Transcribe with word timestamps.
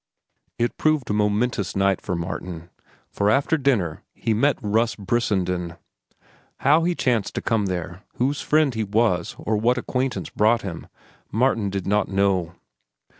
It 0.57 0.77
proved 0.77 1.11
a 1.11 1.13
momentous 1.13 1.75
night 1.75 2.01
for 2.01 2.15
Martin, 2.15 2.71
for 3.11 3.29
after 3.29 3.55
dinner 3.55 4.01
he 4.15 4.33
met 4.33 4.57
Russ 4.59 4.95
Brissenden. 4.95 5.75
How 6.61 6.83
he 6.85 6.95
chanced 6.95 7.35
to 7.35 7.41
come 7.43 7.67
there, 7.67 8.01
whose 8.15 8.41
friend 8.41 8.73
he 8.73 8.83
was 8.83 9.35
or 9.37 9.57
what 9.57 9.77
acquaintance 9.77 10.31
brought 10.31 10.63
him, 10.63 10.87
Martin 11.31 11.69
did 11.69 11.85
not 11.85 12.07
know. 12.07 12.55